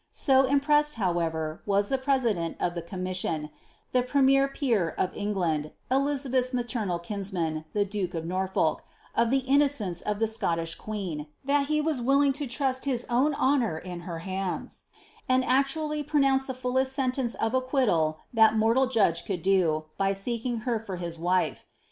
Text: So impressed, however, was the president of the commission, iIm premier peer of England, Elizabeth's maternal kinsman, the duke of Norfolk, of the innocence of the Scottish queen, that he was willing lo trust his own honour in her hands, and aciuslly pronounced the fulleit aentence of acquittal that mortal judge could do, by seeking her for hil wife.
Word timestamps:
So 0.11 0.45
impressed, 0.45 0.95
however, 0.95 1.61
was 1.67 1.89
the 1.89 1.97
president 1.99 2.57
of 2.59 2.73
the 2.73 2.81
commission, 2.81 3.51
iIm 3.93 4.07
premier 4.07 4.47
peer 4.47 4.89
of 4.97 5.15
England, 5.15 5.69
Elizabeth's 5.91 6.55
maternal 6.55 6.97
kinsman, 6.97 7.65
the 7.73 7.85
duke 7.85 8.15
of 8.15 8.25
Norfolk, 8.25 8.83
of 9.13 9.29
the 9.29 9.41
innocence 9.45 10.01
of 10.01 10.17
the 10.17 10.27
Scottish 10.27 10.73
queen, 10.73 11.27
that 11.45 11.67
he 11.67 11.81
was 11.81 12.01
willing 12.01 12.33
lo 12.41 12.47
trust 12.47 12.85
his 12.85 13.05
own 13.11 13.35
honour 13.35 13.77
in 13.77 13.99
her 13.99 14.17
hands, 14.25 14.87
and 15.29 15.43
aciuslly 15.43 16.07
pronounced 16.07 16.47
the 16.47 16.55
fulleit 16.55 16.87
aentence 16.97 17.35
of 17.35 17.53
acquittal 17.53 18.21
that 18.33 18.57
mortal 18.57 18.87
judge 18.87 19.23
could 19.23 19.43
do, 19.43 19.85
by 19.99 20.13
seeking 20.13 20.61
her 20.61 20.79
for 20.79 20.95
hil 20.95 21.11
wife. 21.19 21.67